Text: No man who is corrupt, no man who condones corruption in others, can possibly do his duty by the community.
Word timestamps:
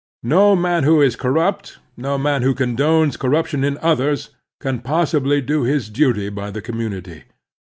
No 0.23 0.55
man 0.55 0.83
who 0.83 0.99
is 0.99 1.15
corrupt, 1.15 1.77
no 1.95 2.17
man 2.17 2.41
who 2.41 2.55
condones 2.55 3.17
corruption 3.19 3.63
in 3.63 3.77
others, 3.83 4.31
can 4.59 4.79
possibly 4.79 5.41
do 5.41 5.61
his 5.61 5.91
duty 5.91 6.27
by 6.29 6.49
the 6.49 6.59
community. 6.59 7.25